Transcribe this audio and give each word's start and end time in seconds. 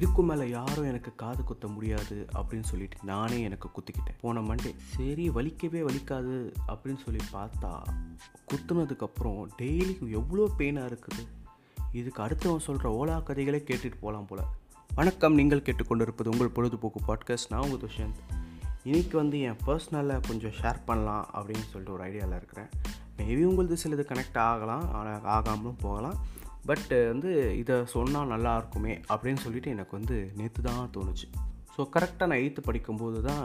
இதுக்கு 0.00 0.22
மேலே 0.22 0.50
யாரும் 0.50 0.84
எனக்கு 0.84 1.14
காது 1.14 1.44
குத்த 1.44 1.66
முடியாது 1.66 2.26
அப்படின்னு 2.34 2.62
சொல்லிட்டு 2.62 2.96
நானே 3.02 3.42
எனக்கு 3.42 3.68
குத்திக்கிட்டேன். 3.68 4.18
போன 4.20 4.40
மண்டே 4.40 4.74
சரி 4.76 5.30
வலிக்கவே 5.30 5.80
வலிக்காது 5.88 6.52
அப்படின்னு 6.68 6.96
சொல்லி 7.04 7.20
பார்த்தா 7.32 7.82
குத்துனதுக்கப்புறம் 8.50 9.48
டெய்லிக்கும் 9.58 10.10
எவ்வளோ 10.10 10.50
பெயினாக 10.58 10.90
இருக்குது? 10.90 11.26
இதுக்கு 11.92 12.22
அடுத்தவன் 12.22 12.58
சொல்கிற 12.58 12.94
ஓலா 13.00 13.28
கதைகளே 13.28 13.60
கேட்டுட்டு 13.60 13.98
போகலாம் 14.00 14.26
போல். 14.26 14.40
வணக்கம் 14.94 15.34
நீங்கள் 15.34 15.60
கேட்டுக்கொண்டிருப்பது 15.60 16.28
உங்கள் 16.28 16.48
பொழுதுபோக்கு 16.48 17.00
பாட்காஸ்ட் 17.06 17.50
நான் 17.50 17.60
உங்கள் 17.60 17.88
துஷந்த் 17.88 18.20
இன்றைக்கி 18.84 19.14
வந்து 19.14 19.40
என் 19.40 19.60
பர்சனலில் 19.66 20.26
கொஞ்சம் 20.28 20.56
ஷேர் 20.60 20.82
பண்ணலாம் 20.84 21.28
அப்படின்னு 21.34 21.68
சொல்லிட்டு 21.70 21.92
ஒரு 21.92 22.04
ஐடியாவில் 22.04 22.36
இருக்கிறேன். 22.36 22.68
மேபி 23.18 23.44
உங்களுக்கு 23.44 23.78
சிலது 23.82 24.10
கனெக்ட் 24.10 24.38
ஆகலாம் 24.38 24.92
ஆனால் 24.92 25.20
ஆகாமலும் 25.20 25.80
போகலாம். 25.80 26.38
பட் 26.68 26.90
uh, 26.90 27.06
வந்து 27.12 27.56
இதை 27.58 27.76
சொன்னால் 27.84 28.26
நல்லா 28.26 28.56
இருக்குமே 28.56 29.00
அப்படின்னு 29.08 29.36
சொல்லிட்டு 29.36 29.70
எனக்கு 29.70 29.98
வந்து 29.98 30.32
நேற்று 30.36 30.62
தான் 30.62 30.90
தோணுச்சு. 30.96 31.26
ஸோ 31.74 31.80
கரெக்டாக 31.94 32.26
நான் 32.26 32.42
எயித்து 32.44 32.60
படிக்கும்போது 32.60 33.22
தான் 33.22 33.44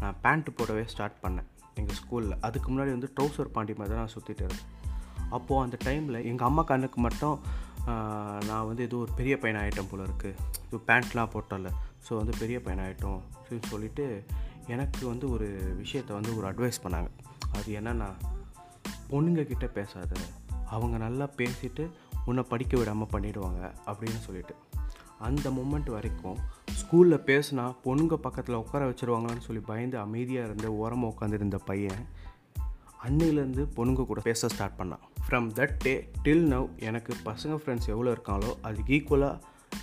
நான் 0.00 0.18
பேண்ட்டு 0.24 0.50
போடவே 0.58 0.84
ஸ்டார்ட் 0.84 1.16
பண்ணேன் 1.22 1.48
எங்கள் 1.74 1.98
ஸ்கூலில் 2.00 2.36
அதுக்கு 2.40 2.68
முன்னாடி 2.72 2.90
வந்து 2.90 3.10
ட்ரௌசர் 3.16 3.52
பாண்டி 3.52 3.74
மாதிரி 3.74 3.94
தான் 3.94 4.02
நான் 4.04 4.14
சுற்றிட்டு 4.16 4.44
இருந்தேன். 4.44 4.68
அப்போது 5.30 5.62
அந்த 5.64 5.76
டைமில் 5.84 6.24
எங்கள் 6.24 6.46
அம்மா 6.46 6.62
கண்ணுக்கு 6.62 7.00
மட்டும் 7.00 7.38
நான் 8.48 8.66
வந்து 8.66 8.82
ஏதோ 8.82 8.96
ஒரு 8.96 9.12
பெரிய 9.14 9.38
பையன் 9.38 9.60
ஆகிட்டேன் 9.62 9.90
போல 9.90 10.02
இருக்குது 10.02 10.36
இது 10.66 10.80
பேண்ட்லாம் 10.86 11.32
போட்டல 11.34 11.70
ஸோ 12.08 12.16
வந்து 12.16 12.34
பெரிய 12.38 12.60
பையன் 12.60 12.82
ஆகிட்டோம் 12.84 13.20
அப்படின்னு 13.38 13.68
சொல்லிட்டு 13.68 14.24
எனக்கு 14.66 15.02
வந்து 15.06 15.30
ஒரு 15.30 15.48
விஷயத்தை 15.76 16.12
வந்து 16.16 16.36
ஒரு 16.36 16.46
அட்வைஸ் 16.50 16.82
பண்ணாங்க. 16.84 17.10
அது 17.56 17.68
என்னென்னா 17.80 18.10
பொண்ணுங்க 19.10 19.68
பேசாத. 19.78 20.12
அவங்க 20.66 20.96
நல்லா 20.98 21.28
பேசிட்டு 21.36 21.90
உன்னை 22.30 22.44
படிக்க 22.52 22.74
விடாமல் 22.78 23.12
பண்ணிடுவாங்க 23.12 23.60
அப்படின்னு 23.86 24.20
சொல்லிட்டு. 24.26 24.54
அந்த 25.26 25.46
மூமெண்ட் 25.56 25.90
வரைக்கும் 25.94 26.38
ஸ்கூலில் 26.78 27.24
பேசினா 27.28 27.64
பொண்ணுங்க 27.84 28.16
பக்கத்தில் 28.26 28.60
உட்கார 28.62 28.82
வச்சிருவாங்களான்னு 28.90 29.46
சொல்லி 29.46 29.62
பயந்து 29.70 29.96
அமைதியாக 30.04 30.48
இருந்து 30.48 30.68
ஓரமாக 30.76 31.12
உட்காந்துருந்த 31.12 31.58
பையன் 31.70 32.02
அன்னையிலேருந்து 33.06 33.62
பொண்ணுங்க 33.76 34.06
கூட 34.06 34.20
பேச 34.20 34.48
ஸ்டார்ட் 34.48 34.78
பண்ணான். 34.78 35.04
From 35.26 35.48
that 35.58 35.76
day 35.84 35.94
till 36.24 36.46
now 36.52 36.68
எனக்கு 36.88 37.12
பசங்க 37.28 37.56
ஃப்ரெண்ட்ஸ் 37.60 37.92
எவ்வளோ 37.94 38.12
இருக்காங்களோ 38.16 38.52
அதுக்கு 38.68 38.92
ஈக்குவலாக 38.96 39.36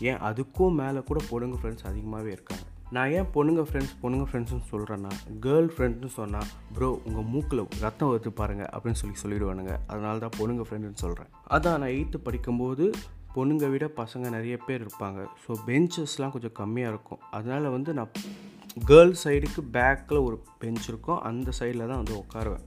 ஏன் 0.09 0.22
அதுக்கும் 0.30 0.78
மேலே 0.82 1.02
கூட 1.09 1.22
பொண்ணுங்க 1.32 1.59
ஃப்ரெண்ட்ஸ் 1.61 1.88
அதிகமாகவே 1.92 2.32
இருக்காங்க. 2.32 2.67
நான் 2.96 3.12
ஏன் 3.12 3.26
பொண்ணுங்க 3.34 3.62
ஃப்ரெண்ட்ஸ் 3.70 3.96
பொண்ணுங்க 4.02 4.26
ஃப்ரெண்ட்ஸ்னு 4.30 4.66
சொல்கிறேன்னா 4.72 5.10
கேர்ள் 5.46 5.68
ஃப்ரெண்ட்னு 5.74 6.10
சொன்னால் 6.18 6.48
ப்ரோ 6.76 6.90
உங்கள் 7.08 7.28
மூக்கில் 7.34 7.62
ரத்தம் 7.82 8.12
வருது 8.12 8.32
பாருங்கள் 8.40 8.70
அப்படின்னு 8.74 9.00
சொல்லி 9.02 9.18
சொல்லிடுவானுங்க. 9.24 9.74
அதனால 9.88 10.20
தான் 10.20 10.36
பொண்ணுங்க 10.38 10.66
ஃப்ரெண்டுன்னு 10.68 11.02
சொல்கிறேன் 11.04 11.30
அதான் 11.56 11.78
நான் 11.82 11.94
எயித்து 11.98 12.20
படிக்கும்போது 12.28 12.86
பொண்ணுங்க 13.36 13.66
விட 13.70 13.86
பசங்க 14.02 14.30
நிறைய 14.30 14.58
பேர் 14.58 14.86
இருப்பாங்க. 14.86 15.20
ஸோ 15.44 15.58
பெஞ்சஸ்லாம் 15.68 16.34
கொஞ்சம் 16.36 16.56
கம்மியாக 16.62 16.94
இருக்கும். 16.94 17.22
அதனால் 17.32 17.70
வந்து 17.70 17.94
நான் 17.94 18.14
கேர்ள் 18.92 19.14
சைடுக்கு 19.24 19.62
பேக்கில் 19.78 20.24
ஒரு 20.24 20.40
பெஞ்ச் 20.64 20.88
இருக்கும். 20.88 21.20
அந்த 21.20 21.52
சைடில் 21.60 21.88
தான் 21.88 22.02
வந்து 22.04 22.16
உட்காருவேன். 22.24 22.66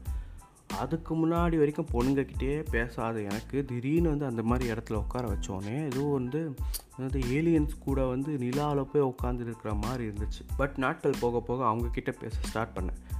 அதுக்கு 0.79 1.15
முன்னாடி 1.15 1.57
வரைக்கும் 1.57 1.89
பொண்ணுங்கக்கிட்டே 1.93 2.65
பேசாத 2.71 3.21
எனக்கு 3.21 3.65
திடீர்னு 3.65 4.09
வந்து 4.09 4.25
அந்த 4.25 4.43
மாதிரி 4.43 4.71
இடத்துல 4.71 4.93
உட்கார 4.93 5.29
வச்சோடனே 5.29 5.85
ஏதோ 5.85 6.01
வந்து 6.01 6.55
வந்து 6.97 7.19
ஏலியன்ஸ் 7.19 7.79
கூட 7.79 8.05
வந்து 8.05 8.39
நிலாவில் 8.39 8.85
போய் 8.85 9.03
உட்காந்துருக்கிற 9.03 9.81
மாதிரி 9.81 10.07
இருந்துச்சு. 10.07 10.43
பட் 10.57 10.73
நாட்கள் 10.77 11.15
போக 11.21 11.41
போக 11.41 11.65
அவங்கக்கிட்ட 11.65 12.11
பேச 12.21 12.37
ஸ்டார்ட் 12.41 12.77
பண்ணேன். 12.77 13.19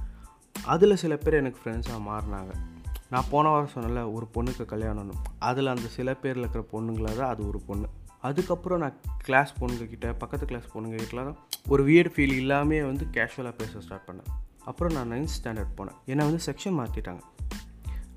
அதில் 0.65 0.95
சில 0.95 1.17
பேர் 1.17 1.33
எனக்கு 1.33 1.69
ஃப்ரெண்ட்ஸாக 1.69 2.07
மாறினாங்க. 2.07 2.53
நான் 3.09 3.29
போன 3.29 3.49
வாரம் 3.49 3.69
சொன்னல 3.75 4.13
ஒரு 4.13 4.27
பொண்ணுக்கு 4.33 4.63
கல்யாணம்னு. 4.63 5.13
அதில் 5.39 5.67
அந்த 5.67 5.87
சில 5.87 6.13
பேரில் 6.13 6.49
இருக்கிற 6.49 6.65
பொண்ணுங்கள 6.71 7.15
தான் 7.15 7.29
அது 7.29 7.47
ஒரு 7.47 7.59
பொண்ணு. 7.59 7.87
அதுக்கப்புறம் 8.21 8.79
நான் 8.79 8.93
கிளாஸ் 9.17 9.53
பொண்ணுங்கக்கிட்ட 9.59 10.15
பக்கத்து 10.17 10.45
கிளாஸ் 10.45 10.77
பொண்ணுங்கக்கிட்டலாம் 10.77 11.23
தான் 11.23 11.37
ஒரு 11.67 11.85
வியர்ட் 11.85 12.11
ஃபீல் 12.15 12.35
இல்லாமல் 12.35 12.85
வந்து 12.85 13.05
கேஷுவலாக 13.11 13.53
பேச 13.57 13.79
ஸ்டார்ட் 13.79 14.07
பண்ணேன். 14.07 14.50
அப்புறம் 14.65 14.93
நான் 14.93 15.11
நைன்த் 15.11 15.35
ஸ்டாண்டர்ட் 15.37 15.75
போனேன். 15.77 15.99
என்னை 16.05 16.25
வந்து 16.25 16.43
செக்ஷன் 16.45 16.77
மாற்றிட்டாங்க 16.79 17.19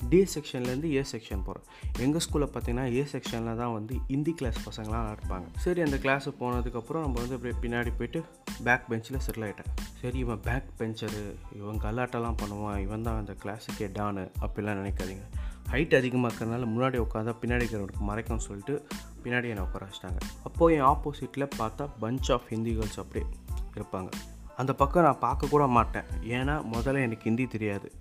டி 0.09 0.19
செக்ஷன்லேருந்து 0.35 0.85
ஏ 0.85 1.03
செக்ஷன் 1.13 1.45
போகிறேன் 1.45 1.67
எங்கள் 1.99 2.23
ஸ்கூலில் 2.25 2.51
பார்த்தீங்கன்னா 2.55 2.85
ஏ 2.97 3.03
செக்ஷனில் 3.13 3.57
தான் 3.57 3.73
வந்து 3.73 3.95
ஹிந்தி 4.07 4.33
கிளாஸ் 4.33 4.59
பசங்களாம் 4.67 5.07
இருப்பாங்க. 5.15 5.47
சரி 5.57 5.81
அந்த 5.81 5.97
கிளாஸு 5.97 6.31
போனதுக்கப்புறம் 6.41 7.05
நம்ம 7.05 7.21
வந்து 7.21 7.35
அப்படியே 7.35 7.55
பின்னாடி 7.63 7.93
போயிட்டு 7.99 8.25
பேக் 8.65 8.89
பெஞ்சில் 8.89 9.19
செட்டில் 9.27 9.47
ஆகிட்டேன் 9.47 9.71
சரி 10.01 10.19
இவன் 10.19 10.41
பேக் 10.41 10.69
பெஞ்சரு 10.79 11.23
இவன் 11.57 11.81
கல்லாட்டெல்லாம் 11.87 12.37
பண்ணுவான் 12.43 12.79
இவன் 12.79 13.03
தான் 13.03 13.19
அந்த 13.19 13.37
கிளாஸுக்கே 13.45 13.89
டானு 13.99 14.25
அப்படிலாம் 14.41 14.79
நினைக்காதீங்க. 14.81 15.25
ஹைட் 15.71 15.97
அதிகமாக 15.97 16.35
இருக்கிறதுனால 16.35 16.69
முன்னாடி 16.75 16.99
உட்காந்தா 17.07 17.35
பின்னாடி 17.43 17.65
இருக்கிறவனுக்கு 17.65 18.05
மறைக்கும்னு 18.11 18.47
சொல்லிட்டு 18.49 18.87
பின்னாடி 19.25 19.49
என்னை 19.55 19.65
உட்கார 19.65 19.87
வச்சிட்டாங்க. 19.87 20.21
அப்போது 20.45 20.75
என் 20.75 20.87
ஆப்போசிட்டில் 20.93 21.49
பார்த்தா 21.59 21.89
பஞ்ச் 22.01 22.33
ஆஃப் 22.33 22.49
ஹிந்தி 22.49 22.75
கேர்ள்ஸ் 22.75 22.99
அப்படியே 22.99 23.27
இருப்பாங்க. 23.75 24.09
அந்த 24.57 24.75
பக்கம் 24.75 25.03
நான் 25.03 25.23
பார்க்கக்கூட 25.23 25.69
மாட்டேன். 25.69 26.03
ஏன்னா 26.23 26.57
முதல்ல 26.73 27.03
எனக்கு 27.03 27.23
ஹிந்தி 27.23 27.47
தெரியாது. 27.47 27.93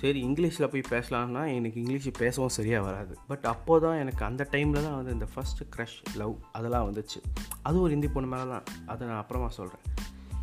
சரி 0.00 0.20
இங்கிலீஷில் 0.24 0.66
போய் 0.66 0.82
பேசலாம்னா 0.90 1.54
எனக்கு 1.54 1.80
இங்கிலீஷ் 1.80 2.08
பேசவும் 2.18 2.48
சரியாக 2.48 2.84
வராது. 2.84 3.18
பட் 3.28 3.44
அப்போ 3.44 3.78
தான் 3.78 3.98
எனக்கு 3.98 4.24
அந்த 4.24 4.48
டைமில் 4.50 4.82
தான் 4.82 4.94
வந்து 4.94 5.12
இந்த 5.12 5.26
ஃபஸ்ட்டு 5.34 5.68
க்ரஷ் 5.76 6.16
லவ் 6.16 6.34
அதெல்லாம் 6.52 6.86
வந்துச்சு. 6.90 7.20
அது 7.62 7.80
ஒரு 7.80 7.90
ஹிந்தி 7.90 8.08
பொண்ணு 8.08 8.36
மேலே 8.36 8.50
தான். 8.50 8.62
அதை 8.86 9.06
நான் 9.06 9.16
அப்புறமா 9.16 9.48
சொல்கிறேன் 9.48 9.84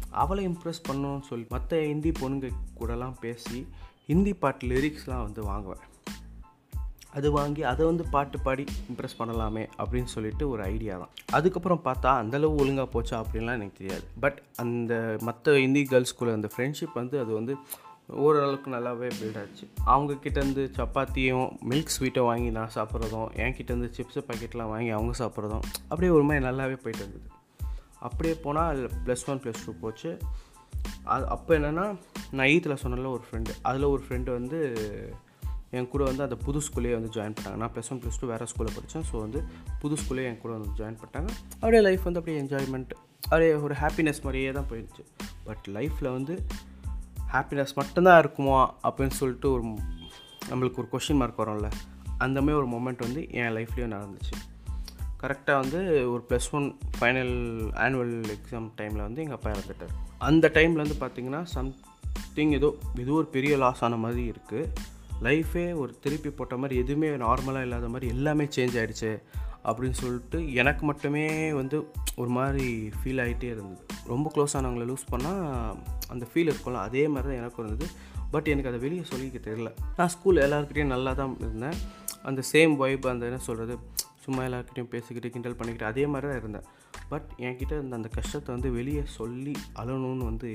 அவளை 0.10 0.48
இம்ப்ரெஸ் 0.48 0.84
பண்ணணும்னு 0.90 1.22
சொல்லி 1.22 1.46
மற்ற 1.50 1.82
ஹிந்தி 1.86 2.12
பொண்ணுங்க 2.12 2.50
கூடலாம் 2.80 3.20
பேசி 3.20 3.68
ஹிந்தி 4.08 4.34
பாட்டு 4.34 4.68
லிரிக்ஸ்லாம் 4.68 5.22
வந்து 5.22 5.44
வாங்குவேன். 5.44 5.84
அது 7.14 7.32
வாங்கி 7.32 7.64
அதை 7.64 7.86
வந்து 7.86 8.04
பாட்டு 8.04 8.40
பாடி 8.40 8.64
இம்ப்ரெஸ் 8.64 9.20
பண்ணலாமே 9.20 9.68
அப்படின்னு 9.78 10.12
சொல்லிட்டு 10.16 10.50
ஒரு 10.50 10.64
ஐடியா 10.64 10.98
தான். 10.98 11.10
அதுக்கப்புறம் 11.32 11.82
பார்த்தா 11.86 12.12
அந்தளவு 12.18 12.56
ஒழுங்காக 12.56 12.88
போச்சா 12.94 13.16
அப்படின்லாம் 13.22 13.60
எனக்கு 13.60 13.78
தெரியாது. 13.78 14.04
பட் 14.20 14.42
அந்த 14.56 15.18
மற்ற 15.22 15.60
இந்தி 15.60 15.88
கேர்ள்ஸ்குள்ள 15.92 16.34
அந்த 16.34 16.50
ஃப்ரெண்ட்ஷிப் 16.56 16.94
வந்து 16.94 17.20
அது 17.20 17.34
வந்து 17.34 17.56
ஓரளவுக்கு 18.08 18.72
நல்லாவே 18.72 19.12
பில்ட் 19.20 19.40
ஆச்சு. 19.40 19.68
அவங்க 19.84 20.14
கிட்டேருந்து 20.14 20.64
சப்பாத்தியும் 20.78 21.58
மில்க் 21.70 21.94
ஸ்வீட்டை 22.00 22.20
வாங்கி 22.20 22.50
நான் 22.50 22.72
சாப்பிட்றதும் 22.76 23.34
என் 23.34 23.54
கிட்டேருந்து 23.54 23.92
பாக்கெட்லாம் 24.16 24.72
வாங்கி 24.74 24.90
அவங்க 24.90 25.26
சாப்பிட்றதும் 25.26 25.62
அப்படியே 25.84 26.12
ஒரு 26.12 26.24
மாதிரி 26.24 26.46
நல்லாவே 26.46 26.78
போயிட்டு 26.78 27.04
இருந்தது. 27.06 27.30
அப்படியே 28.00 28.36
போனால் 28.36 28.70
அதில் 28.70 28.90
ப்ளஸ் 29.06 29.30
ஒன் 29.30 29.40
ப்ளஸ் 29.40 29.64
டூ 29.66 29.74
போச்சு. 29.82 30.18
அது 31.04 31.28
அப்போ 31.28 31.58
என்னென்னா 31.58 31.98
நான் 32.32 32.48
எயித்தில் 32.48 32.78
சொன்னல 32.84 33.08
ஒரு 33.08 33.22
ஃப்ரெண்டு 33.32 33.52
அதில் 33.62 33.84
ஒரு 33.84 34.04
ஃப்ரெண்டு 34.08 34.32
வந்து 34.32 34.60
என் 35.72 35.88
கூட 35.88 36.04
வந்து 36.04 36.24
அந்த 36.24 36.36
புது 36.36 36.60
ஸ்கூல்லே 36.60 36.94
வந்து 36.94 37.12
ஜாயின் 37.16 37.36
பண்ணாங்க 37.38 37.56
நான் 37.56 37.72
ப்ளஸ் 37.76 37.90
ஒன் 37.92 38.00
ப்ளஸ் 38.00 38.20
டூ 38.22 38.28
வேறு 38.28 38.46
ஸ்கூலில் 38.46 38.76
படித்தேன் 38.78 39.06
ஸோ 39.12 39.20
வந்து 39.20 39.40
புது 39.80 39.96
ஸ்கூல்லே 40.02 40.26
என் 40.26 40.38
கூட 40.38 40.54
வந்து 40.54 40.74
ஜாயின் 40.80 40.98
பண்ணிட்டாங்க. 41.02 41.30
அப்படியே 41.54 41.82
லைஃப் 41.82 42.04
வந்து 42.04 42.20
அப்படியே 42.20 42.42
என்ஜாய்மெண்ட் 42.42 42.92
அப்படியே 43.24 43.54
ஒரு 43.54 43.74
ஹாப்பினஸ் 43.74 44.22
மாதிரியே 44.24 44.52
தான் 44.52 44.68
போயிடுச்சு 44.72 45.04
பட் 45.44 45.66
லைஃப்பில் 45.74 46.12
வந்து 46.12 46.36
ஹாப்பினஸ் 47.34 47.74
மட்டும்தான் 47.76 48.20
இருக்குமா 48.20 48.60
அப்படின்னு 48.84 49.18
சொல்லிட்டு 49.22 49.52
ஒரு 49.52 49.64
நம்மளுக்கு 50.50 50.82
ஒரு 50.84 50.88
கொஷின் 50.92 51.20
மார்க் 51.22 51.42
வரும்ல. 51.42 51.70
அந்த 52.18 52.42
மாதிரி 52.42 52.58
ஒரு 52.62 52.70
மொமெண்ட் 52.70 53.04
வந்து 53.08 53.22
என் 53.32 53.54
லைஃப்லேயும் 53.58 53.94
நடந்துச்சு. 53.96 54.36
கரெக்டாக 55.24 55.60
வந்து 55.60 55.80
ஒரு 56.12 56.26
plus 56.30 56.50
one 56.52 56.68
final 57.00 57.36
annual 57.86 58.16
exam 58.36 58.70
டைமில் 58.78 59.06
வந்து 59.08 59.22
எங்கள் 59.22 59.38
அப்பா 59.38 59.50
இறந்துட்டார். 59.52 59.94
அந்த 60.18 60.52
டைமில் 60.54 60.84
வந்து 60.84 60.98
பார்த்திங்கன்னா 61.04 61.44
சம்திங் 61.44 62.52
ஏதோ 62.52 62.70
ஏதோ 63.00 63.12
ஒரு 63.12 63.26
பெரிய 63.26 63.58
லாஸ் 63.58 63.84
ஆன 63.84 63.96
மாதிரி 63.96 64.34
இருக்குது 64.34 64.72
லைஃபே 65.22 65.76
ஒரு 65.76 65.92
திருப்பி 66.00 66.30
போட்ட 66.30 66.58
மாதிரி 66.58 66.80
எதுவுமே 66.82 67.10
நார்மலாக 67.10 67.62
இல்லாத 67.62 67.90
மாதிரி 67.90 68.08
எல்லாமே 68.16 68.46
சேஞ்ச் 68.56 68.78
ஆகிடுச்சு 68.82 69.12
அப்படின்னு 69.64 69.98
சொல்லிட்டு 70.02 70.54
எனக்கு 70.54 70.86
மட்டுமே 70.86 71.26
வந்து 71.54 71.78
ஒரு 72.16 72.30
மாதிரி 72.30 72.68
ஃபீல் 73.00 73.22
ஆகிட்டே 73.24 73.50
இருந்தது. 73.56 73.82
ரொம்ப 74.08 74.32
க்ளோஸ் 74.36 74.56
ஆனவங்களை 74.58 74.86
லூஸ் 74.92 75.12
பண்ணால் 75.12 75.42
அந்த 76.08 76.28
ஃபீல் 76.30 76.52
இருக்கும்ல 76.52 76.86
அதே 76.88 77.08
மாதிரி 77.08 77.30
தான் 77.30 77.40
எனக்கும் 77.42 77.66
இருந்தது. 77.66 77.92
பட் 78.32 78.48
எனக்கு 78.48 78.70
அதை 78.70 78.80
வெளியே 78.80 79.04
சொல்லிக்க 79.12 79.40
தெரில 79.48 79.72
நான் 79.98 80.08
ஸ்கூல் 80.08 80.38
எல்லாருக்கிட்டையும் 80.38 80.94
நல்லா 80.96 81.14
தான் 81.14 81.36
இருந்தேன். 81.40 81.78
அந்த 82.24 82.42
சேம் 82.52 82.76
வைப் 82.76 83.06
அந்த 83.06 83.26
என்ன 83.26 83.38
சொல்கிறது 83.38 83.76
சும்மா 84.26 84.42
எல்லாருக்கிட்டையும் 84.44 84.90
பேசிக்கிட்டு 84.90 85.30
கிண்டல் 85.30 85.56
பண்ணிக்கிட்டு 85.56 85.92
அதே 85.92 86.06
மாதிரி 86.06 86.28
தான் 86.32 86.40
இருந்தேன். 86.42 86.68
பட் 87.10 87.30
என்கிட்ட 87.38 87.74
இருந்த 87.78 87.96
அந்த 87.96 88.10
கஷ்டத்தை 88.18 88.50
வந்து 88.56 88.72
வெளியே 88.72 89.04
சொல்லி 89.06 89.54
அழணும்னு 89.76 90.24
வந்து 90.30 90.50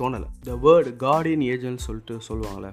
தோணலை. 0.00 0.28
த 0.42 0.54
வேர்டு 0.66 0.90
கார்டியன் 1.06 1.44
ஏஜென்ட் 1.52 1.86
சொல்லிட்டு 1.86 2.14
சொல்லுவாங்களே 2.28 2.70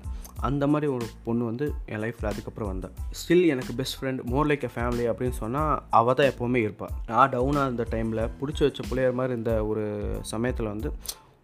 அந்த 0.48 0.64
மாதிரி 0.68 0.88
ஒரு 0.96 1.06
பொண்ணு 1.26 1.44
வந்து 1.46 1.66
என் 1.92 2.02
லைஃப்பில் 2.04 2.30
அதுக்கப்புறம் 2.32 2.72
வந்தேன் 2.72 2.96
ஸ்டில் 3.20 3.46
எனக்கு 3.54 3.74
best 3.74 3.98
friend 4.00 4.24
more 4.34 4.50
like 4.50 4.66
a 4.70 4.72
family 4.76 5.06
அப்படின்னு 5.12 5.38
சொன்னால் 5.42 5.74
அவள் 6.00 6.18
தான் 6.20 6.32
எப்போவுமே 6.32 6.62
இருப்பாள் 6.68 6.96
நான் 7.08 7.32
டவுனாக 7.36 7.68
இருந்த 7.68 7.86
டைமில் 7.94 8.24
பிடிச்சி 8.40 8.64
வச்ச 8.66 8.82
பிள்ளையர் 8.90 9.18
மாதிரி 9.20 9.36
இருந்த 9.36 9.54
ஒரு 9.66 9.86
சமயத்தில் 10.34 10.74
வந்து 10.74 10.92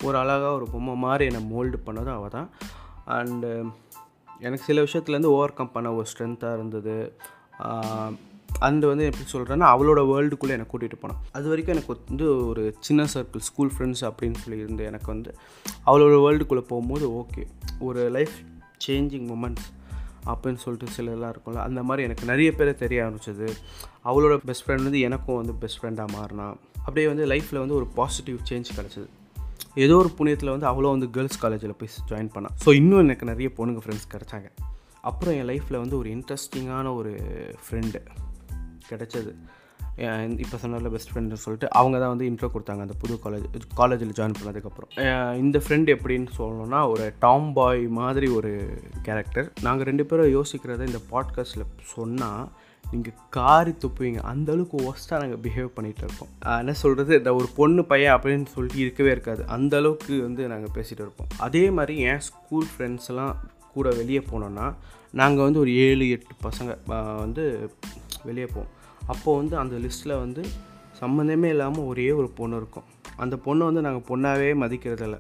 ஒரு 0.03 0.15
அழகாக 0.17 0.53
ஒரு 0.59 0.67
பொம்மை 0.71 0.93
மாதிரி 1.05 1.23
என்னை 1.29 1.41
மோல்டு 1.51 1.77
பண்ணதும் 1.87 2.17
அவள் 2.17 2.35
தான். 2.35 2.49
அண்டு 3.17 3.49
எனக்கு 4.39 4.65
சில 4.67 4.83
விஷயத்துலேருந்து 4.85 5.33
ஓவர் 5.35 5.57
கம் 5.57 5.73
பண்ண 5.73 5.89
ஒரு 5.97 6.07
ஸ்ட்ரென்த்தாக 6.11 6.57
இருந்தது. 6.57 6.95
அந்த 8.59 8.83
வந்து 8.91 9.05
எப்படி 9.09 9.25
சொல்கிறேன்னா 9.33 9.67
அவளோட 9.73 9.99
வேர்ல்டுக்குள்ளே 10.09 10.55
என்னை 10.55 10.67
கூட்டிகிட்டு 10.71 10.97
போனான். 11.01 11.21
அது 11.37 11.45
வரைக்கும் 11.51 11.75
எனக்கு 11.75 11.93
வந்து 12.09 12.27
ஒரு 12.47 12.63
சின்ன 12.87 13.05
சர்க்கிள் 13.13 13.45
ஸ்கூல் 13.49 13.71
ஃப்ரெண்ட்ஸ் 13.75 14.03
அப்படின்னு 14.07 14.41
சொல்லி 14.43 14.59
இருந்து 14.65 14.87
எனக்கு 14.91 15.09
வந்து 15.13 15.31
அவளோட 15.89 16.17
வேர்ல்டுக்குள்ளே 16.25 16.63
போகும்போது 16.71 17.07
ஓகே 17.21 17.43
ஒரு 17.87 18.03
லைஃப் 18.17 18.35
சேஞ்சிங் 18.87 19.27
மூமெண்ட்ஸ் 19.31 19.67
அப்படின்னு 20.25 20.55
சொல்லிட்டு 20.55 20.95
சிலர்லாம் 20.97 21.33
இருக்கும்ல. 21.33 21.53
அந்த 21.53 21.83
மாதிரி 21.83 22.03
எனக்கு 22.03 22.25
நிறைய 22.25 22.55
பேரை 22.55 22.73
தெரிய 22.75 23.03
ஆரம்பிச்சது. 23.03 23.49
அவளோட 24.05 24.35
பெஸ்ட் 24.45 24.69
ஃப்ரெண்ட் 24.69 24.83
வந்து 24.83 24.99
எனக்கும் 24.99 25.35
வந்து 25.35 25.53
பெஸ்ட் 25.53 25.83
ஃப்ரெண்டாக 25.83 26.07
மாறினா. 26.17 26.55
அப்படியே 26.77 27.07
வந்து 27.07 27.25
லைஃப்பில் 27.25 27.59
வந்து 27.59 27.75
ஒரு 27.75 27.87
பாசிட்டிவ் 27.87 28.37
சேஞ்ச் 28.49 28.65
கிடச்சிது. 28.75 29.07
ஏதோ 29.75 29.95
ஒரு 29.95 30.09
புண்ணியத்தில் 30.17 30.49
வந்து 30.49 30.67
அவ்வளோ 30.67 30.89
வந்து 30.89 31.09
கேர்ள்ஸ் 31.09 31.37
காலேஜில் 31.37 31.75
போய் 31.77 31.89
ஜாயின் 32.09 32.31
பண்ணான் 32.33 32.55
ஸோ 32.65 32.73
இன்னும் 32.73 32.99
எனக்கு 32.99 33.25
நிறைய 33.25 33.51
பொண்ணுங்க 33.57 33.81
ஃப்ரெண்ட்ஸ் 33.83 34.09
கிடச்சாங்க. 34.13 34.47
அப்புறம் 35.01 35.33
என் 35.33 35.47
லைஃப்பில் 35.47 35.79
வந்து 35.79 35.97
ஒரு 35.97 36.09
இன்ட்ரெஸ்டிங்கான 36.09 36.95
ஒரு 36.95 37.11
ஃப்ரெண்டு 37.69 38.01
கிடச்சது. 38.89 39.33
இப்போ 40.43 40.57
சொன்னதில் 40.61 40.93
பெஸ்ட் 40.93 41.11
ஃப்ரெண்டுன்னு 41.11 41.43
சொல்லிட்டு 41.43 41.67
அவங்க 41.79 41.95
தான் 42.01 42.11
வந்து 42.13 42.27
இன்ட்ரோ 42.29 42.47
கொடுத்தாங்க. 42.53 42.81
அந்த 42.85 42.95
புது 43.01 43.15
காலேஜ் 43.23 43.67
காலேஜில் 43.79 44.15
ஜாயின் 44.19 44.37
பண்ணதுக்கப்புறம். 44.39 44.91
இந்த 45.43 45.57
ஃப்ரெண்ட் 45.63 45.89
எப்படின்னு 45.95 46.31
சொல்லணும்னா 46.39 46.79
ஒரு 46.93 47.05
டாம் 47.25 47.49
பாய் 47.57 47.83
மாதிரி 47.99 48.29
ஒரு 48.37 48.51
கேரக்டர் 49.07 49.47
நாங்கள் 49.67 49.89
ரெண்டு 49.91 50.05
பேரும் 50.11 50.33
யோசிக்கிறத 50.37 50.87
இந்த 50.91 51.01
பாட்காஸ்ட்டில் 51.13 51.71
சொன்னால் 51.93 52.43
நீங்கள் 52.93 53.17
காரி 53.37 53.73
துப்புவீங்க. 53.83 54.19
அந்த 54.31 54.49
அளவுக்கு 54.53 54.77
ஒஸ்ட்டாக 54.89 55.21
நாங்கள் 55.23 55.41
பிஹேவ் 55.45 55.69
பண்ணிகிட்டு 55.75 56.03
இருப்போம். 56.05 56.31
என்ன 56.61 56.73
சொல்கிறது 56.83 57.11
இந்த 57.19 57.31
ஒரு 57.39 57.47
பொண்ணு 57.59 57.83
பையன் 57.91 58.15
அப்படின்னு 58.15 58.47
சொல்லிட்டு 58.55 58.79
இருக்கவே 58.85 59.11
இருக்காது. 59.15 59.41
அந்த 59.57 59.75
அளவுக்கு 59.81 60.13
வந்து 60.27 60.51
நாங்கள் 60.53 60.75
பேசிகிட்டு 60.77 61.05
இருப்போம். 61.05 61.31
அதே 61.47 61.63
மாதிரி 61.77 61.95
என் 62.11 62.25
ஸ்கூல் 62.29 62.67
ஃப்ரெண்ட்ஸ்லாம் 62.73 63.35
கூட 63.75 63.89
வெளியே 64.01 64.23
போனோன்னா 64.31 64.67
நாங்கள் 65.21 65.47
வந்து 65.47 65.61
ஒரு 65.63 65.73
ஏழு 65.87 66.05
எட்டு 66.15 66.35
பசங்க 66.47 66.71
வந்து 67.23 67.45
வெளியே 68.29 68.47
போவோம். 68.53 68.71
அப்போது 69.13 69.39
வந்து 69.41 69.55
அந்த 69.63 69.75
லிஸ்ட்டில் 69.85 70.21
வந்து 70.23 70.43
சம்மந்தமே 71.01 71.49
இல்லாமல் 71.55 71.87
ஒரே 71.91 72.07
ஒரு 72.19 72.29
பொண்ணு 72.39 72.55
இருக்கும். 72.61 72.87
அந்த 73.23 73.35
பொண்ணை 73.45 73.63
வந்து 73.69 73.83
நாங்கள் 73.87 74.07
பொண்ணாகவே 74.09 74.49
மதிக்கிறதில்ல. 74.63 75.17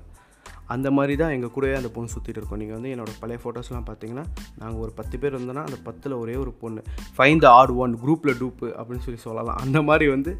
அந்த 0.73 0.87
மாதிரி 0.97 1.13
தான் 1.21 1.33
எங்கள் 1.35 1.51
கூடவே 1.53 1.75
அந்த 1.79 1.89
பொண்ணு 1.95 2.11
சுற்றிட்டு 2.13 2.39
இருக்கோம். 2.39 2.59
நீங்கள் 2.61 2.77
வந்து 2.77 2.91
என்னோடய 2.93 3.19
பழைய 3.21 3.39
ஃபோட்டோஸ்லாம் 3.43 3.87
பார்த்தீங்கன்னா 3.89 4.25
நாங்கள் 4.61 4.81
ஒரு 4.83 4.91
பத்து 4.99 5.15
பேர் 5.21 5.35
இருந்தோன்னா 5.37 5.63
அந்த 5.69 5.77
பத்தில் 5.87 6.15
ஒரே 6.23 6.35
ஒரு 6.43 6.51
பொண்ணு. 6.61 6.81
ஃபைன் 7.17 7.41
த 7.45 7.47
ஆர் 7.59 7.73
ஒன் 7.83 7.95
குரூப்பில் 8.03 8.37
டூப்பு 8.41 8.67
அப்படின்னு 8.77 9.05
சொல்லி 9.07 9.21
சொல்லலாம். 9.27 9.59
அந்த 9.65 9.81
மாதிரி 9.89 10.07
வந்து 10.15 10.33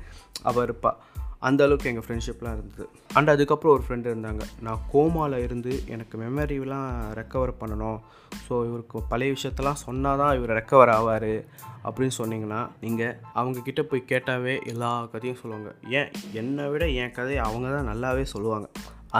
அவள் 0.49 0.65
இருப்பாள் 0.67 0.99
அந்த 1.47 1.61
அளவுக்கு 1.65 1.89
எங்கள் 1.91 2.05
ஃப்ரெண்ட்ஷிப்லாம் 2.05 2.55
இருந்தது. 2.57 2.85
அண்ட் 3.17 3.31
அதுக்கப்புறம் 3.33 3.73
ஒரு 3.75 3.83
ஃப்ரெண்டு 3.85 4.09
இருந்தாங்க. 4.11 4.43
நான் 4.65 4.81
கோமாவில் 4.91 5.43
இருந்து 5.45 5.71
எனக்கு 5.93 6.15
மெமரிலாம் 6.23 6.89
ரெக்கவர் 7.19 7.53
பண்ணணும். 7.61 7.99
ஸோ 8.45 8.53
இவருக்கு 8.69 8.97
பழைய 9.11 9.31
விஷயத்தெல்லாம் 9.37 9.81
சொன்னால் 9.85 10.21
தான் 10.21 10.35
இவர் 10.39 10.55
ரெக்கவர் 10.59 10.91
ஆவார் 10.97 11.33
அப்படின்னு 11.87 12.15
சொன்னீங்கன்னா 12.19 12.61
நீங்கள் 12.85 13.15
அவங்கக்கிட்ட 13.39 13.83
போய் 13.91 14.09
கேட்டாவே 14.11 14.55
எல்லா 14.73 14.91
கதையும் 15.13 15.41
சொல்லுவாங்க. 15.41 15.71
ஏன்? 15.99 16.11
என்னை 16.41 16.65
விட 16.73 16.87
என் 17.03 17.15
கதையை 17.19 17.41
அவங்க 17.47 17.69
தான் 17.75 17.89
நல்லாவே 17.91 18.25
சொல்லுவாங்க. 18.35 18.69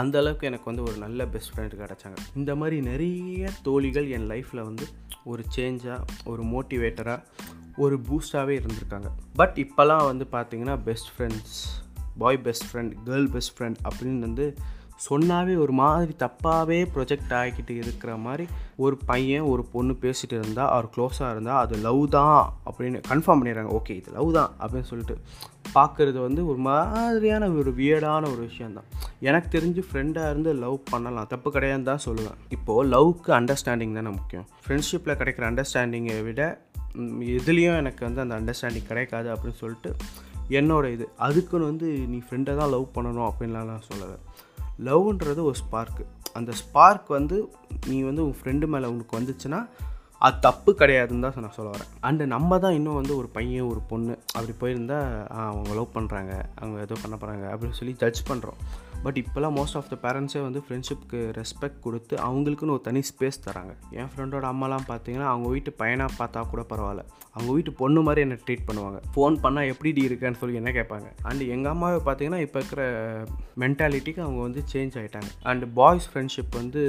அந்த 0.00 0.16
அளவுக்கு 0.22 0.48
எனக்கு 0.50 0.68
வந்து 0.70 0.84
ஒரு 0.88 0.96
நல்ல 1.04 1.26
பெஸ்ட் 1.32 1.52
ஃப்ரெண்டு 1.54 1.80
கிடச்சாங்க. 1.82 2.18
இந்த 2.40 2.52
மாதிரி 2.60 2.76
நிறைய 2.90 3.50
தோழிகள் 3.68 4.08
என் 4.18 4.28
லைஃப்பில் 4.32 4.66
வந்து 4.68 4.86
ஒரு 5.32 5.42
சேஞ்சாக 5.56 6.00
ஒரு 6.32 6.42
மோட்டிவேட்டராக 6.54 7.20
ஒரு 7.84 7.96
பூஸ்டாகவே 8.08 8.54
இருந்திருக்காங்க. 8.60 9.10
பட் 9.40 9.56
இப்போல்லாம் 9.64 10.08
வந்து 10.10 10.24
பார்த்திங்கன்னா 10.36 10.76
best 10.88 11.12
friends 11.16 11.60
boy 12.16 12.36
best 12.36 12.66
friend 12.68 12.94
girl 13.06 13.28
best 13.30 13.54
friend 13.58 13.80
அப்படின்னு 13.88 14.18
வந்து 14.18 14.46
சொன்னாவே 15.10 15.54
ஒரு 15.56 15.72
மாதிரி 15.72 16.12
தப்பாகவே 16.18 16.78
ப்ரொஜெக்ட் 16.94 17.32
ஆகிக்கிட்டு 17.38 17.70
இருக்கிற 17.70 18.16
மாதிரி 18.16 18.44
ஒரு 18.76 18.96
பையன் 19.06 19.42
ஒரு 19.42 19.62
பொண்ணு 19.72 19.94
பேசிகிட்டு 20.02 20.36
இருந்தால் 20.40 20.68
அவர் 20.68 20.88
க்ளோஸாக 20.96 21.30
இருந்தால் 21.30 21.60
அது 21.64 21.76
லவ் 21.76 22.08
தான் 22.08 22.52
அப்படின்னு 22.66 23.00
கன்ஃபார்ம் 23.08 23.40
பண்ணிடுறாங்க. 23.40 23.72
ஓகே 23.78 23.90
இது 23.90 24.12
லவ் 24.12 24.32
தான் 24.32 24.50
அப்படின்னு 24.60 24.90
சொல்லிட்டு 24.90 25.16
பார்க்குறது 25.74 26.18
வந்து 26.20 26.46
ஒரு 26.46 26.58
மாதிரியான 26.58 27.48
ஒரு 27.48 27.70
வியர்டான 27.70 28.30
ஒரு 28.32 28.42
விஷயந்தான் 28.48 28.88
எனக்கு 29.18 29.58
தெரிஞ்சு 29.58 29.82
ஃப்ரெண்டாக 29.88 30.30
இருந்து 30.30 30.52
லவ் 30.64 30.78
பண்ணலாம். 30.90 31.26
தப்பு 31.26 31.50
கிடையாதுன்னு 31.50 31.90
தான் 31.92 32.04
சொல்லுவேன். 32.08 32.38
இப்போது 32.48 32.90
லவ்க்கு 32.90 33.32
அண்டர்ஸ்டாண்டிங் 33.40 33.94
தானே 33.94 34.12
முக்கியம். 34.18 34.46
ஃப்ரெண்ட்ஷிப்பில் 34.64 35.18
கிடைக்கிற 35.22 35.46
அண்டர்ஸ்டாண்டிங்கை 35.50 36.22
விட 36.22 36.42
எதுலேயும் 37.38 37.78
எனக்கு 37.82 38.02
வந்து 38.04 38.20
அந்த 38.20 38.34
அண்டர்ஸ்டாண்டிங் 38.40 38.88
கிடைக்காது 38.88 39.28
அப்படின்னு 39.34 39.60
சொல்லிட்டு 39.60 39.92
என்னோட 40.48 40.92
இது. 40.92 41.08
அதுக்குன்னு 41.16 41.66
வந்து 41.66 41.90
நீ 41.90 42.22
ஃப்ரெண்டை 42.30 42.56
தான் 42.56 42.70
லவ் 42.70 42.86
பண்ணணும் 42.94 43.30
அப்படின்லாம் 43.30 43.64
நான் 43.64 43.88
சொல்லலை. 43.92 44.18
லவ்ன்றது 44.84 45.42
ஒரு 45.42 45.54
ஸ்பார்க்கு 45.54 46.04
அந்த 46.32 46.52
ஸ்பார்க் 46.52 47.08
வந்து 47.08 47.52
நீ 47.86 48.00
வந்து 48.00 48.24
உன் 48.24 48.36
ஃப்ரெண்டு 48.42 48.66
மேலே 48.66 48.86
உனக்கு 48.86 49.20
வந்துச்சுன்னா 49.20 49.68
அது 50.18 50.38
தப்பு 50.40 50.72
கிடையாதுன்னு 50.72 51.20
தான் 51.20 51.32
நான் 51.36 51.52
சொல்ல 51.52 51.70
வரேன். 51.70 51.90
அண்டு 52.02 52.26
நம்ம 52.26 52.58
தான் 52.58 52.72
இன்னும் 52.72 52.94
வந்து 52.94 53.16
ஒரு 53.16 53.28
பையன் 53.28 53.68
ஒரு 53.68 53.80
பொண்ணு. 53.80 54.18
அப்படி 54.34 54.52
போயிருந்தால் 54.58 55.26
அவங்க 55.26 55.74
லவ் 55.74 55.94
பண்ணுறாங்க 55.94 56.42
அவங்க 56.56 56.80
ஏதோ 56.80 56.94
பண்ண 57.02 57.16
போகிறாங்க 57.16 57.54
அப்படின்னு 57.54 57.70
சொல்லி 57.70 57.94
ஜட்ஜ் 57.94 58.28
பண்ணுறோம் 58.28 58.54
பட் 59.02 59.18
இப்போல்லாம் 59.22 59.56
மோஸ்ட் 59.58 59.76
ஆஃப் 59.78 59.88
த 59.92 59.96
பேரண்ட்ஸே 60.02 60.40
வந்து 60.42 60.60
ஃப்ரெண்ட்ஷிப்க்கு 60.66 61.20
ரெஸ்பெக்ட் 61.38 61.80
கொடுத்து 61.80 62.14
அவங்களுக்குன்னு 62.26 62.74
ஒரு 62.76 62.80
தனி 62.80 63.02
ஸ்பேஸ் 63.10 63.40
தராங்க. 63.46 63.72
என் 63.90 64.10
ஃப்ரெண்டோட 64.12 64.46
அம்மாலாம் 64.52 64.86
பார்த்தீங்கன்னா 64.88 65.28
அவங்க 65.32 65.48
வீட்டு 65.48 65.72
பையனாக 65.72 66.12
பார்த்தா 66.18 66.42
கூட 66.52 66.64
பரவாயில்ல. 66.72 67.04
அவங்க 67.34 67.50
வீட்டு 67.52 67.72
பொண்ணு 67.72 68.02
மாதிரி 68.02 68.20
என்னை 68.20 68.38
ட்ரீட் 68.46 68.66
பண்ணுவாங்க. 68.68 68.98
ஃபோன் 69.14 69.36
பண்ணால் 69.44 69.70
எப்படி 69.72 69.92
டி 69.92 70.02
இருக்கேன்னு 70.08 70.40
சொல்லி 70.40 70.60
என்ன 70.60 70.70
கேட்பாங்க. 70.70 71.08
அண்ட் 71.22 71.42
எங்கள் 71.54 71.72
அம்மாவை 71.72 72.00
பார்த்தீங்கன்னா 72.06 72.40
இப்போ 72.46 72.58
இருக்கிற 72.58 72.82
மென்டாலிட்டிக்கு 73.64 74.22
அவங்க 74.26 74.40
வந்து 74.40 74.62
சேஞ்ச் 74.72 74.96
ஆகிட்டாங்க 75.02 75.30
அண்ட் 75.42 75.66
பாய்ஸ் 75.74 76.08
ஃப்ரெண்ட்ஷிப் 76.12 76.58
வந்து 76.62 76.82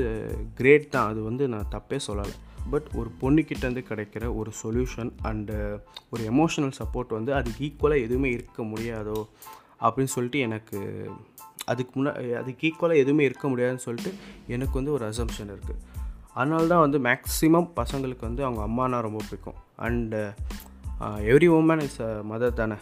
கிரேட் 0.62 0.90
தான். 0.90 1.10
அது 1.10 1.22
வந்து 1.24 1.48
நான் 1.48 1.72
தப்பே 1.76 2.00
சொல்லலை. 2.08 2.36
பட் 2.74 2.88
ஒரு 3.00 3.10
பொண்ணுக்கிட்டேருந்து 3.22 3.82
கிடைக்கிற 3.90 4.26
ஒரு 4.40 4.52
சொல்யூஷன் 4.64 5.12
அண்டு 5.30 5.56
ஒரு 6.10 6.24
எமோஷனல் 6.34 6.76
சப்போர்ட் 6.80 7.18
வந்து 7.18 7.32
அதுக்கு 7.34 7.64
ஈக்குவலாக 7.68 8.06
எதுவுமே 8.08 8.30
இருக்க 8.30 8.64
முடியாதோ 8.64 9.18
அப்படின்னு 9.86 10.14
சொல்லிட்டு 10.16 10.40
எனக்கு 10.40 10.80
அதுக்கு 11.72 11.94
முன்னா 11.98 12.12
அதுக்கு 12.42 12.68
ஈக்குவலாக 12.70 13.04
எதுவுமே 13.04 13.24
இருக்க 13.30 13.46
முடியாதுன்னு 13.52 13.86
சொல்லிட்டு 13.88 14.12
எனக்கு 14.56 14.76
வந்து 14.80 14.96
ஒரு 14.98 15.06
அசம்ஷன் 15.12 15.52
இருக்குது 15.56 15.82
அதனால 16.38 16.64
தான் 16.72 16.84
வந்து 16.86 17.00
மேக்ஸிமம் 17.08 17.70
பசங்களுக்கு 17.80 18.24
வந்து 18.30 18.44
அவங்க 18.46 18.62
அம்மானா 18.68 19.00
ரொம்ப 19.08 19.20
பிடிக்கும். 19.28 19.58
And 19.86 20.20
every 21.34 21.50
woman 21.58 21.84
is 21.88 22.00
a 22.02 22.12
mother 22.32 22.60
தானே. 22.62 22.78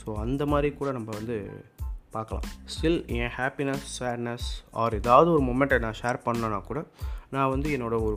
ஸோ 0.00 0.14
அந்த 0.24 0.42
மாதிரி 0.52 0.68
கூட 0.80 0.88
நம்ம 0.92 1.10
வந்து 1.18 1.36
பார்க்கலாம். 2.14 2.46
ஸ்டில் 2.72 3.00
என் 3.18 3.34
ஹாப்பினஸ் 3.38 3.86
சேட்னஸ் 3.98 4.48
ஆர் 4.82 4.96
ஏதாவது 5.00 5.28
ஒரு 5.34 5.42
மொமெண்ட்டை 5.50 5.78
நான் 5.84 6.00
ஷேர் 6.02 6.24
பண்ணேன்னா 6.26 6.60
கூட 6.70 6.80
நான் 7.34 7.52
வந்து 7.54 7.68
என்னோடய 7.76 8.06
ஒரு 8.08 8.16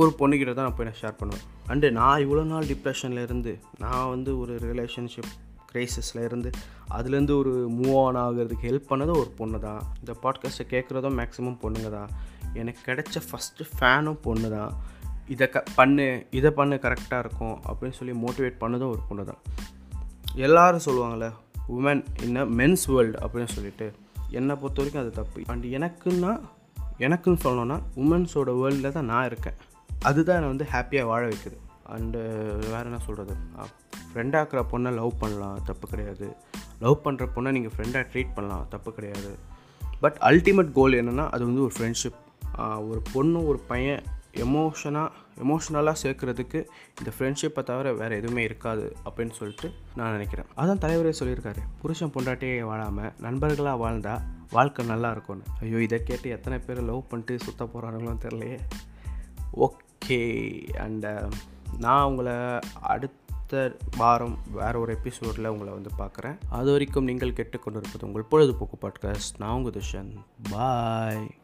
ஒரு 0.00 0.10
பொண்ணுக்கிட்ட 0.18 0.52
தான் 0.54 0.66
நான் 0.66 0.76
போய் 0.76 0.88
நான் 0.88 1.00
ஷேர் 1.00 1.18
பண்ணுவேன். 1.20 1.46
அண்டு 1.72 1.86
நான் 1.98 2.22
இவ்வளோ 2.24 2.44
நாள் 2.52 2.68
டிப்ரெஷனில் 2.72 3.24
இருந்து 3.26 3.52
நான் 3.84 4.10
வந்து 4.14 4.30
ஒரு 4.42 4.54
ரிலேஷன்ஷிப் 4.70 5.32
க்ரைசிஸில் 5.72 6.24
இருந்து 6.24 6.50
அதுலேருந்து 6.90 7.36
ஒரு 7.36 7.70
மூவ் 7.70 8.04
ஆன் 8.04 8.16
ஆகிறதுக்கு 8.16 8.66
ஹெல்ப் 8.66 8.90
பண்ணதும் 8.90 9.20
ஒரு 9.22 9.32
பொண்ணு 9.36 9.60
தான். 9.60 9.82
இந்த 9.98 10.12
பாட்காஸ்ட்டை 10.22 10.66
கேட்குறதும் 10.70 11.16
மேக்ஸிமம் 11.18 11.58
பொண்ணுங்க 11.62 11.90
தான். 11.90 12.08
எனக்கு 12.54 12.92
கிடைச்ச 12.92 13.16
ஃபஸ்ட்டு 13.30 13.66
ஃபேனும் 13.78 14.18
பொண்ணு 14.22 14.50
தான். 14.50 14.72
இதை 15.28 15.48
க 15.48 15.62
பண்ணு 15.74 16.26
இதை 16.30 16.50
பண்ணு 16.50 16.74
கரெக்டாக 16.74 17.18
இருக்கும் 17.18 17.62
அப்படின்னு 17.68 17.92
சொல்லி 17.92 18.14
மோட்டிவேட் 18.20 18.60
பண்ணதும் 18.60 18.90
ஒரு 18.90 19.00
பொண்ணு 19.08 19.24
தான். 19.24 19.42
எல்லோரும் 20.34 20.80
சொல்லுவாங்கள்ல 20.84 21.32
woman 21.68 22.04
in 22.22 22.36
a 22.36 22.44
men's 22.44 22.86
world 22.86 23.18
அப்படின்னு 23.18 23.48
சொல்லிட்டு 23.48 23.92
என்னை 24.30 24.54
பொறுத்த 24.54 24.82
வரைக்கும் 24.82 25.02
அது 25.02 25.10
தப்பு. 25.10 25.42
அண்ட் 25.46 25.64
எனக்குன்னா 25.64 26.40
எனக்குன்னு 26.98 27.42
சொல்லணும்னா 27.44 27.80
உமன்ஸோட 27.96 28.50
வேர்ல்டில் 28.60 28.92
தான் 28.92 29.04
நான் 29.04 29.26
இருக்கேன். 29.26 29.54
அதுதான் 30.00 30.36
என்னை 30.36 30.48
வந்து 30.48 30.66
ஹாப்பியாக 30.72 31.04
வாழ 31.04 31.28
வைக்குது. 31.28 31.58
அண்டு 31.90 32.20
வேறு 32.58 32.84
என்ன 32.84 32.98
சொல்கிறது 32.98 33.34
ஃப்ரெண்டாக்குற 34.12 34.60
பொண்ணை 34.72 34.92
லவ் 34.94 35.18
பண்ணலாம் 35.18 35.62
தப்பு 35.64 35.88
கிடையாது. 35.88 36.28
லவ் 36.80 37.00
பண்ணுற 37.04 37.26
பொண்ணை 37.34 37.50
நீங்கள் 37.50 37.74
ஃப்ரெண்டாக 37.76 38.04
ட்ரீட் 38.12 38.34
பண்ணலாம் 38.34 38.66
தப்பு 38.68 38.92
கிடையாது. 38.92 39.32
பட் 40.00 40.18
அல்டிமேட் 40.20 40.72
கோல் 40.72 40.98
என்னென்னா 41.00 41.28
அது 41.28 41.44
வந்து 41.44 41.62
ஒரு 41.62 41.72
ஃப்ரெண்ட்ஷிப் 41.78 42.18
ஒரு 42.88 43.02
பொண்ணு 43.12 43.46
ஒரு 43.46 43.58
பையன் 43.58 44.02
எமோஷனாக 44.44 45.10
எமோஷ்னலாக 45.44 46.00
சேர்க்குறதுக்கு 46.02 46.58
இந்த 46.98 47.10
ஃப்ரெண்ட்ஷிப்பை 47.18 47.62
தவிர 47.62 47.92
வேறு 47.92 48.16
எதுவுமே 48.16 48.42
இருக்காது 48.42 48.96
அப்படின்னு 49.04 49.30
சொல்லிட்டு 49.30 49.68
நான் 49.96 50.10
நினைக்கிறேன். 50.10 50.48
அதான் 50.56 50.82
தலைவரே 50.84 51.12
சொல்லியிருக்காரு. 51.20 51.62
புருஷன் 51.80 52.12
பொண்டாட்டியே 52.16 52.60
வாழாமல் 52.60 53.12
நண்பர்களாக 53.18 53.76
வாழ்ந்தால் 53.76 54.20
வாழ்க்கை 54.50 54.86
நல்லா 54.86 55.10
இருக்கும்னு. 55.10 55.42
ஐயோ 55.60 55.80
இதை 55.82 56.02
கேட்டு 56.02 56.30
எத்தனை 56.30 56.58
பேர் 56.58 56.82
லவ் 56.82 57.08
பண்ணிட்டு 57.08 57.44
சுத்த 57.44 57.64
போகிறாங்களோன்னு 57.64 58.24
தெரியலையே. 58.26 58.58
ஓகே 59.66 60.20
அண்ட் 60.84 61.06
நான் 61.78 62.04
உங்களை 62.04 62.34
அடுத்த 62.80 63.19
வாரம் 63.96 64.38
வேற 64.52 64.78
ஒரு 64.78 64.94
எபிசோடில் 64.94 65.46
உங்களை 65.46 65.72
வந்து 65.72 65.90
பார்க்குறேன். 65.98 66.38
அது 66.50 66.70
வரைக்கும் 66.70 67.04
நீங்கள் 67.04 67.32
கேட்டுக்கொண்டு 67.32 67.78
இருப்பது 67.78 68.06
உங்கள் 68.06 68.22
பொழுதுபோக்கு 68.22 68.88
பாட்காஸ்ட் 68.88 69.38
நான் 69.38 69.50
உங்கள் 69.50 69.72
துஷன். 69.72 70.16
பாய் 70.50 71.39